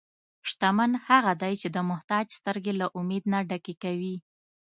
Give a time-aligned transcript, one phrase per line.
[0.49, 4.15] شتمن هغه دی چې د محتاج سترګې له امید نه ډکې کوي.